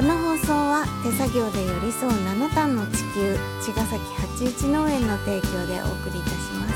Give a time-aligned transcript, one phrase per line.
[0.00, 6.74] この放送は手作業で寄り添う七段の地球茅ヶ崎八一農園の提供でお送りいたします。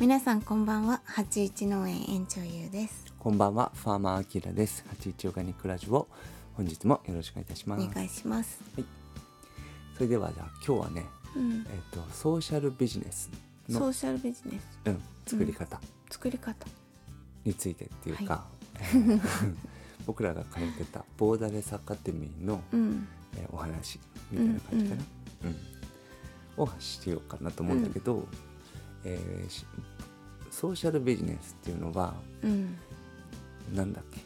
[0.00, 3.04] 皆さんこんばんは八一農園園長ゆうです。
[3.20, 4.84] こんばんは、ファーマーアキラです。
[4.88, 6.08] 八一オーガニックラジオ、
[6.54, 7.86] 本日もよろしくお願いいたします。
[7.86, 8.58] お願いします。
[9.94, 11.52] それではじゃあ今日はね、うん。
[11.52, 11.60] えっ、
[11.92, 13.30] とソーシャルビジネス
[13.68, 14.80] のソーシャルビジネス。
[14.86, 15.80] うん作り方。
[16.10, 16.66] 作り方
[17.46, 19.20] についてっていうか、えー
[20.06, 23.08] 僕らが通ってたボーダレスアカデミーの、うん。
[23.36, 23.98] えーお話
[24.30, 25.02] みたいな感じかな、
[25.44, 25.56] うん
[26.58, 28.26] をしようかなと思うんだけど、
[29.04, 29.64] えーし
[30.50, 32.76] ソーシャルビジネスっていうのはうん。
[33.74, 34.20] なんだっけ？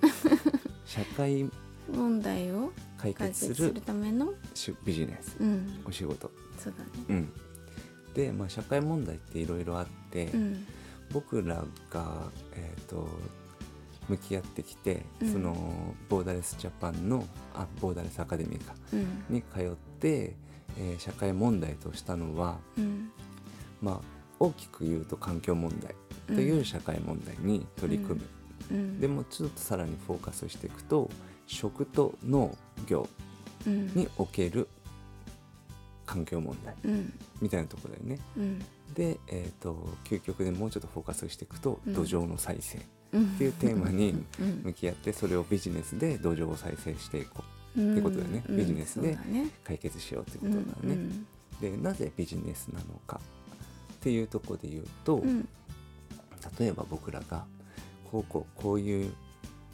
[0.86, 1.50] 社会
[1.92, 4.32] 問題を解解決するための？
[4.54, 5.36] しビジネス。
[5.40, 5.82] うん。
[5.84, 6.30] お仕事。
[6.58, 6.90] そうだね。
[7.08, 7.32] うん、
[8.14, 10.66] で、まあ、社会問題っていろいろあって、うん
[11.12, 13.08] 僕らが、えー、と
[14.08, 15.32] 向き合ってきて、うん。
[15.32, 17.24] そのボーダレスジャパンの
[17.54, 19.24] あボーダレスアカデミーかうん。
[19.28, 20.36] に通って、
[20.78, 23.10] えー社会問題としたのは、うん。
[23.80, 24.00] まあ、
[24.40, 25.94] 大きく言うと環境問題
[26.26, 28.26] という社会問題に取り組む、
[28.70, 29.00] うん。
[29.00, 31.10] でもちょっとさらにフォーカスしていくと
[31.46, 33.08] 食と農業
[33.66, 33.86] うん。
[33.94, 34.68] における
[36.06, 37.12] 環境問題うん。
[37.40, 38.18] みたいなところだよね。
[38.36, 38.58] うん。
[38.94, 41.94] で、えー、と究極でもうちょっとフォーカスしていくと、うん。
[41.94, 42.80] 土壌の再生っ
[43.12, 43.26] うん。
[43.38, 44.62] ていうテーマにうん。
[44.64, 47.44] 向き合ってそれをビジネスで土壌を再生していこ
[47.76, 47.92] ううん。
[47.92, 48.44] ってことだよね。
[48.48, 48.56] うん。
[48.56, 49.18] ビジネスで
[49.64, 50.64] 解決しようってこうん。
[50.64, 51.08] とだよね。
[51.60, 53.20] でなぜビジネスなのか
[53.94, 55.48] っていうところで言うと、うん。
[56.58, 57.46] 例えば僕らが
[58.10, 59.12] こうこうこういう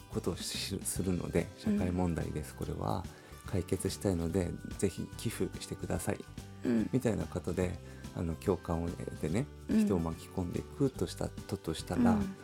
[0.09, 3.03] ことをしするので社会問題です、これは
[3.51, 6.17] 解決したいのでぜひ寄付してください。
[6.65, 6.89] うん。
[6.91, 7.77] みたいなことで
[8.15, 9.79] あの共感を得てねうん。
[9.85, 12.35] 人を巻き込んでいくとしたととしたら、うん。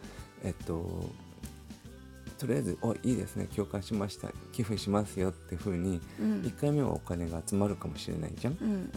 [0.43, 1.09] えっと
[2.37, 3.47] とりあえず「おいいですね。
[3.55, 4.31] 共感しました。
[4.51, 6.41] 寄付しますよ」っていうふうにうん。
[6.41, 8.57] 1回目はお金が集まるかもしれないじゃん。
[8.61, 8.89] うんうん。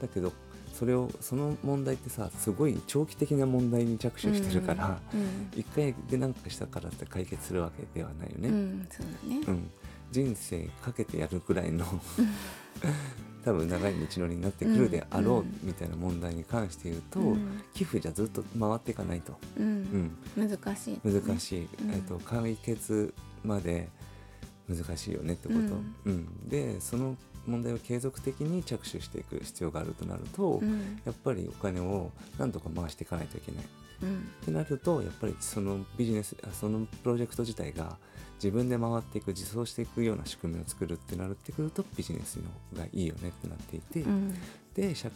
[0.00, 0.32] だけど
[0.74, 5.58] それをその問題ってさすごい長期的な問題に着手してるから、うん。
[5.58, 8.48] 1回で何かしたからって解決するわけではないよね。
[8.50, 8.88] うんうん。
[8.90, 9.40] そうだね。
[9.48, 9.70] うん
[10.10, 11.84] 人生かけてやるくらいの
[13.44, 17.62] 多分長い道のりになってくるであろうみたいな問題に関して言うと、うん。
[17.72, 19.82] 寄付じゃずっと回っていかないと、ううん。
[19.82, 21.00] ん、難しい。
[21.04, 21.90] 難しい、うん。
[21.92, 23.88] えー、と解決まで
[24.68, 25.60] 難しいよねってこと、
[26.06, 26.48] うん。
[26.48, 31.00] でその問題を継続的に着手していく必要があるとなると、うん。
[31.04, 33.64] やっぱりお金を何とか回していかないといけない。
[34.02, 34.16] うん。
[34.42, 37.96] ってなるとやっぱりそのビジネスあそのプロジェクト自体が
[38.36, 42.42] 自分で回っていく自走していくような仕組みを作るってなってくるとビジネスの
[42.74, 44.34] 方がいいよねってなっていて、うん。
[44.74, 45.10] で社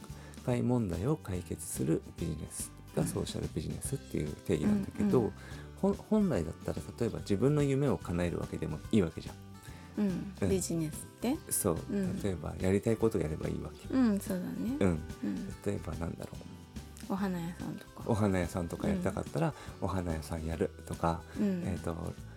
[0.47, 5.95] 会問題を解決するビジネスがソーシャルビジネスっていう定義なんだけど、うんうん。
[6.09, 9.35] 本来だったら例えば自分の夢を叶えるわけでもいいわけじゃん。
[9.99, 10.33] うん。
[10.41, 10.49] うん。
[10.49, 11.37] ビジネスって？
[11.51, 12.23] そう、うん。
[12.23, 13.95] 例えばやりたいことをやればいいわけ。
[13.95, 14.77] うんそうだね。
[14.81, 14.89] うん、
[15.25, 15.49] うん。
[15.67, 16.37] 例えばなんだろう
[17.11, 18.03] お花屋さんとか。
[18.07, 21.63] お花屋さんとかやりたかったら、お花屋さんやるとか、うん。
[21.67, 21.95] えー、と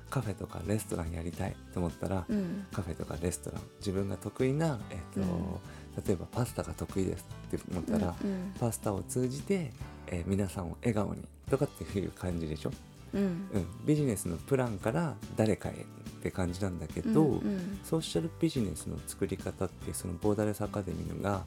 [0.10, 2.66] カフェとかレストランやりたいと思ったら、うん。
[2.74, 3.62] カフェとかレストラン。
[3.80, 5.62] 自分が得意な、えーと
[6.08, 8.54] 例えばパスタが得意ですって思ったら、うん。
[8.60, 9.72] パスタを通じて、
[10.08, 12.72] えー皆さんを笑顔にとかっていう感じでしょ、
[13.14, 13.22] うん。
[13.22, 15.76] うん、ビジネスのプランから誰かへっ
[16.24, 17.80] て感じなんだけど、うんうん。
[17.84, 21.44] ソーシャルビジネスの作り方ってそのボーダレスアカデミーが、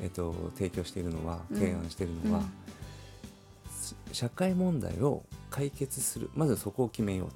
[0.00, 1.56] えー、と提供しているのはうん。
[1.58, 2.42] 提案しているのは、
[3.70, 7.34] す社会問題を解決するまずそこを決めようと。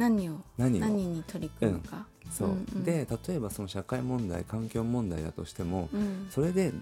[0.00, 0.36] 何を？
[0.56, 2.06] 何に取り組むか？
[2.30, 2.84] そう、んん。
[2.84, 6.26] で例えばその社会問題環境問題だとしても、うん。
[6.30, 6.72] それで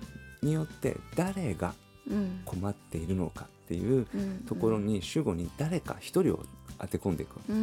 [0.42, 1.74] によって誰が
[2.08, 2.42] うん。
[2.44, 4.44] 困っているのかっていううん。
[4.46, 6.44] ところに主語に誰か一人を
[6.78, 7.58] 当て込んでいくわけ、うー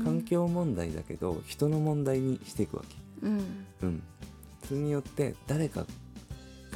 [0.00, 0.04] ん。
[0.04, 2.84] 環境問題だけど人の問題にしていくわ
[3.22, 3.38] うん。
[3.80, 4.02] け、うん、
[4.68, 5.84] それによって誰か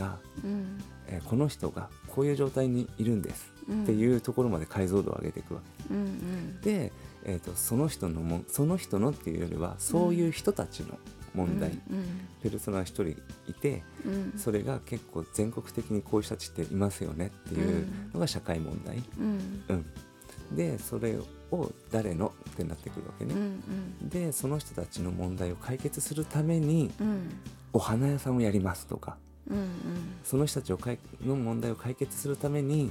[0.00, 0.78] が、うん。
[1.06, 3.82] えーこの人がこういう状態にいるんですうん。
[3.82, 5.94] っていうところまで解像度を上げていくわけ。
[5.94, 6.60] うんうん。
[6.60, 6.92] で、
[7.24, 10.98] えー、とその人のもその人のっていうよりはそういう人たちの
[11.34, 13.08] 問題、うんペルソナ一人
[13.48, 14.38] いてうん。
[14.38, 19.62] それが結構全国的にこういう人たちっていますよねっていうのが社会問題、うん。
[19.68, 21.16] うん、でそれ
[21.50, 23.40] を誰のってなってくるわけうんうね、
[24.06, 24.08] ん。
[24.08, 27.28] でその人たちの問題を解決するためにうん。
[27.72, 29.16] お花屋さんをやりますとか
[29.50, 29.68] うんうん。
[30.24, 32.90] その人たちをかいの問題を解決するために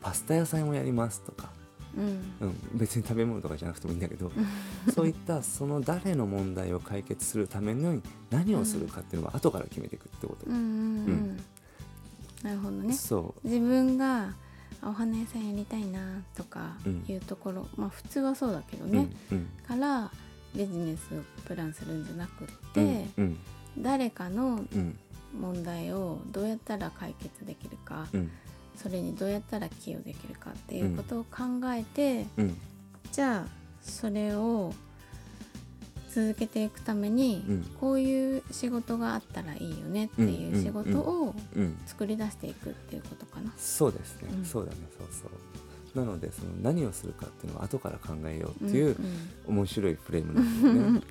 [0.00, 1.50] パスタ屋さんをやりますとか、
[1.96, 2.48] うん。
[2.48, 4.32] うん、別に食べ物とかじゃなくてもいいんだけど
[4.94, 11.36] そういったその誰の問題を解決するために何をするかっていうのは後から決めていくってこと、うんうんうん。
[12.42, 12.92] なるほどね。
[12.94, 13.46] そう。
[13.46, 14.34] 自分が
[14.80, 17.04] あお花屋さんやりたいなとかうん。
[17.06, 19.46] いうところ、まあ普通はそうだけどうんね、うん。
[19.66, 20.10] から
[20.56, 23.36] ビジネスをプランするんじゃなくっうてん、うん。
[23.78, 24.98] 誰かのうん
[25.38, 28.30] 問題をどうやったら解決できるか、うん。
[28.76, 31.44] それにどうやったら寄与できるかっていうことを考
[31.74, 32.58] えて、うん。
[33.10, 33.50] じゃあ
[33.82, 34.72] それを
[36.10, 37.62] 続けていくために、うん。
[37.80, 43.52] こういう仕事があったらいいよねっていう仕事をうん作り出していくっていうことかな。
[43.56, 44.44] そうですね、うん。
[44.44, 44.78] そうだね。
[44.98, 45.30] そうそう。
[45.94, 48.96] なのでその何をするかっていうのは後から考えようっていう
[49.46, 51.02] うん面白いフレームなんだよね。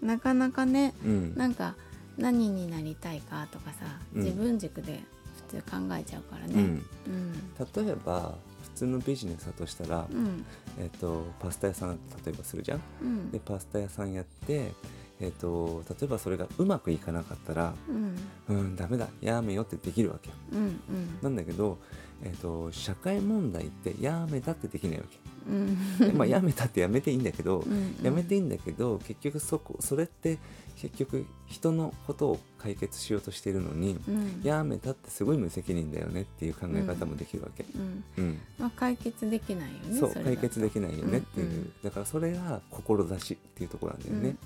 [0.00, 1.34] う んなかなかねうん。
[1.36, 1.74] なんか
[2.18, 4.22] 何になりたいかとかさ、うん。
[4.22, 5.00] 自分軸で
[5.48, 6.54] 普通考えちゃうからね。
[6.54, 7.86] うん、うん。
[7.86, 10.44] 例えば普通のビジネスだとしたら、うん。
[10.78, 12.80] えっとパスタ屋さん例えばするじゃん？
[13.00, 13.30] うん。
[13.30, 14.72] でパスタ屋さんやって、
[15.20, 18.56] えっと例えばそれがうまくいかなかったらうん。
[18.56, 20.34] うんダメだやめよってできるわけよ。
[20.52, 21.18] うんうん。
[21.22, 21.78] なんだけど、
[22.22, 25.18] えっと社会問題ってやめたってできないわけ。
[25.48, 25.98] うん。
[25.98, 30.38] でまあやめたってやめていいんだけど、うんやめていいんだけど結局そこそれって
[30.76, 34.40] 結局人のことを解決しようとしているのに、うん。
[34.42, 37.64] やめたってすごい無責任だよねっていう考え方もできるわけ。
[37.74, 38.04] うん。
[38.16, 38.38] うん。
[38.58, 41.72] まあ、解決できないよねそう解決できないよねっていう、うんうん。
[41.82, 44.36] だからそれが志っていうところなんだよね、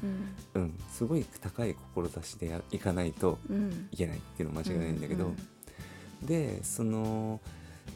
[0.54, 0.80] うんうん。
[0.90, 3.38] すごい高い志でやいかないと
[3.90, 5.28] いけないっていうのは間違いないんだけど、う
[6.24, 6.26] ん。
[6.26, 7.40] でその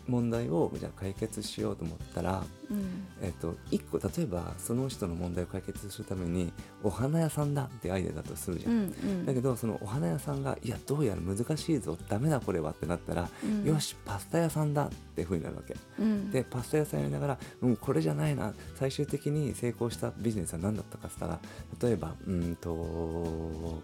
[0.09, 8.73] 問題をじゃあ解決しようと思ったら、うんえっと一個例えばその人の問題を解決するためにお花屋さんだってアイデアだとするじゃん。
[8.73, 15.77] うんうんだけどそのお花屋さんが「いやどうやら難しいぞダメだこれは」ってなったら「うんよしパスタ屋さんだ」っていうふうになるわけ。
[15.99, 21.41] うんでパスタ屋さんやりながら「うんこれじゃないな最終的に成功したビジネスは何だったかっつったら
[21.83, 23.83] 例えばうんと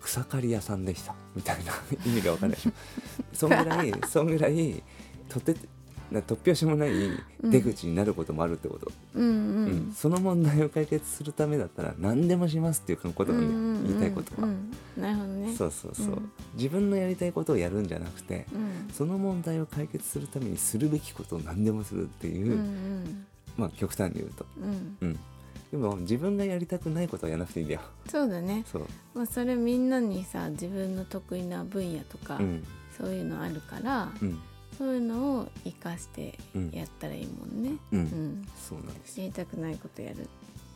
[0.00, 1.72] 草刈り屋さんでした」みたいな
[2.06, 2.72] 意味が分かんないでしょ。
[3.34, 4.82] そんぐらいそんぐらい
[5.30, 5.54] とて
[6.10, 6.90] な突拍子もない
[7.42, 9.32] 出口になることもあるってこと、うんうう
[9.68, 9.90] ん。
[9.90, 14.48] んその問題を解決するためだったら何でもしますっていうことなんうんうん言いたいことは。
[14.48, 14.70] うん。
[14.96, 15.54] なるほどね。
[15.54, 16.32] そうそうそう、うん。
[16.54, 18.92] 自分のやりたいことをやるんじゃなくて、うん。
[18.92, 23.26] その問題を解決するためにするべきことを何でもするっていう、うんうん。
[23.56, 24.96] まあ極端に言うと、うん。
[25.00, 25.18] うん、
[25.70, 27.82] でも自分がやりたくないことはやらなくていいんだよ。
[28.08, 32.64] そうだね、そう、まあ、それみんなにさ自分の得意な分野とか、うん。
[32.98, 34.40] そういうのあるから、うん
[34.78, 36.70] そういうのを生かしてうん。
[36.70, 38.00] やったらいいもんね、うん。
[38.00, 38.48] うん。
[38.56, 39.20] そうなんです。
[39.20, 40.28] やりたくないことやる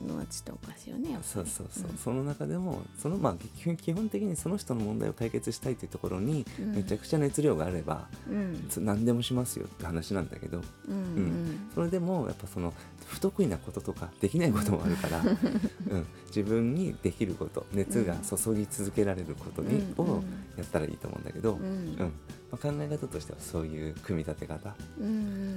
[0.05, 1.97] のはちょっとおかしいよねそうそうそう、ん。
[1.97, 6.73] その中でもそのまあ基本基本的にその人の問題を解決したいというところにうん。
[6.75, 8.67] めちゃくちゃ熱量があれば、うん。
[8.69, 11.71] つ何でもしますよって話なんだけどうんうん。
[11.75, 12.73] それでもやっぱその
[13.06, 15.21] 不得意なこととかできないこともあるから、
[15.91, 20.23] うん、自分にできること熱が注ぎ続けられることに、うんを
[20.57, 21.95] やったらいいと思うんだけど、ううん。
[21.95, 22.09] んま
[22.53, 24.75] あ、考え方としてはそういう組み立て方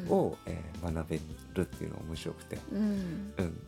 [0.10, 1.20] を、えー学べ
[1.56, 3.34] るっていうのが面白くて、うん。
[3.38, 3.60] うん、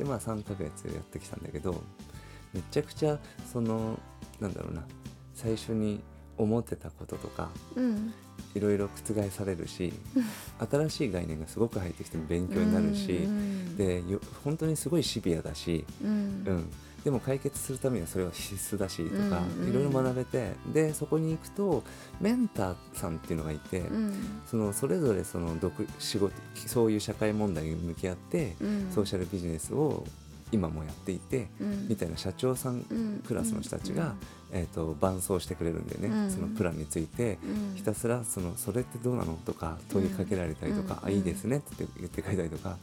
[0.00, 1.82] でまあ3ヶ月やってきたんだけど
[2.54, 3.18] めちゃくちゃ
[3.52, 3.98] その
[4.40, 4.82] なんだろうな
[5.34, 6.00] 最初に
[6.38, 8.14] 思ってたこととかうん。
[8.54, 9.92] いろいろ覆されるし
[10.70, 13.76] 新しい概念がすごく入ってきて勉強になるし、うん。
[13.76, 16.08] でよ本当にすごいシビアだし、うん。
[16.08, 16.70] うん、
[17.04, 21.82] でも解決するためにはそれは必須だしとか、うんうんいろいろ学べてでそこに行くと
[22.20, 24.14] メンターさんっていうのがいて、うん。
[24.46, 28.90] そのそれぞれその独仕事そういう社会問題に向き合って、うん。
[28.92, 30.04] ソーシャルビジネスを
[30.52, 31.88] 今もやっていて、うん。
[31.88, 33.22] みたいな社長さんうん。
[33.26, 34.14] クラスの人たちが、
[34.52, 36.30] えー、と伴走してくれるんだよね、うん。
[36.30, 37.38] そのプランについて。
[37.44, 37.76] うん。
[37.76, 41.08] ひたすらその「それってどうなの?」とか問いかけられたりとか「うん。
[41.08, 42.76] あいいですね」って言ってくれたりとか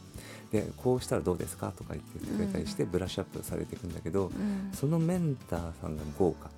[0.52, 4.70] で「こうしたらどうですか?」とか言ってくれたりしてブラッシュアップされていくんだけど、うん。
[4.72, 6.50] そのメンターさんが豪華。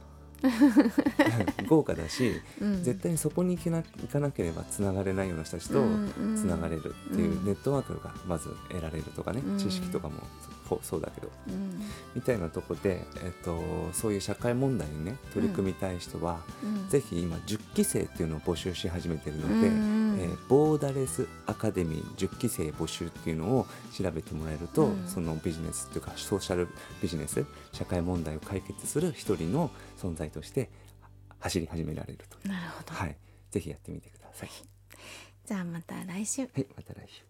[1.68, 2.82] 豪華だし、うん。
[2.82, 9.58] 絶対にそこに行けな行かなければつながれないような人たちとうんつながれるっていううんネットワークがまず得られるとかね、うん。
[9.58, 10.14] 知識とかも
[10.82, 11.30] そうだけど。
[11.48, 11.80] うん。
[12.14, 13.60] みたいなとこで、えっと、
[13.92, 16.88] そういう社会問題にね取り組みたい人は、うん。
[16.88, 25.06] ぜひ今10期生っていうのを募集し始めてるので、うんえーボーダレスアカデミー10期生募集っていうのを調べてもらえると、うん。
[25.06, 26.68] そのビジネスっていうかソーシャル
[27.02, 30.70] ビジネス社会問題を解決する一人の存在として
[31.40, 33.16] 走り始められるという、なるほど、はい、
[33.50, 34.50] ぜひやってみてください。
[35.46, 36.42] じゃあまた来週。
[36.42, 37.29] はい、また来週。